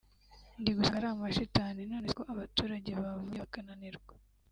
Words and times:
ndigusanga 0.61 0.97
ari 0.99 1.07
amashitani 1.09 1.81
none 1.91 2.05
se 2.07 2.13
ko 2.17 2.23
abaturage 2.33 2.89
bavuye 3.01 3.37
bakananirwa 3.43 4.13